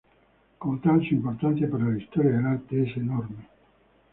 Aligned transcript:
Como 0.57 0.79
tal, 0.79 1.07
su 1.07 1.13
importancia 1.13 1.69
para 1.69 1.85
la 1.85 1.99
historia 1.99 2.31
del 2.31 2.47
arte 2.47 2.89
es 2.89 2.97
enorme. 2.97 3.37